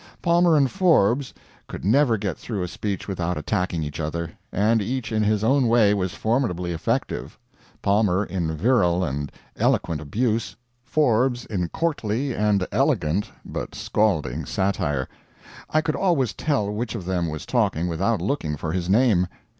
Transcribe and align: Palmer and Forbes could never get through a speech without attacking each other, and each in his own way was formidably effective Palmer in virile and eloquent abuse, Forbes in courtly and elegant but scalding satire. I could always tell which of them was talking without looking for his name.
Palmer 0.23 0.57
and 0.57 0.71
Forbes 0.71 1.31
could 1.67 1.85
never 1.85 2.17
get 2.17 2.35
through 2.35 2.63
a 2.63 2.67
speech 2.67 3.07
without 3.07 3.37
attacking 3.37 3.83
each 3.83 3.99
other, 3.99 4.31
and 4.51 4.81
each 4.81 5.11
in 5.11 5.21
his 5.21 5.43
own 5.43 5.67
way 5.67 5.93
was 5.93 6.15
formidably 6.15 6.71
effective 6.73 7.37
Palmer 7.83 8.25
in 8.25 8.51
virile 8.57 9.03
and 9.03 9.31
eloquent 9.57 10.01
abuse, 10.01 10.55
Forbes 10.83 11.45
in 11.45 11.69
courtly 11.69 12.33
and 12.33 12.65
elegant 12.71 13.29
but 13.45 13.75
scalding 13.75 14.43
satire. 14.43 15.07
I 15.69 15.81
could 15.81 15.95
always 15.95 16.33
tell 16.33 16.71
which 16.73 16.95
of 16.95 17.05
them 17.05 17.27
was 17.29 17.45
talking 17.45 17.87
without 17.87 18.21
looking 18.23 18.57
for 18.57 18.71
his 18.71 18.89
name. 18.89 19.27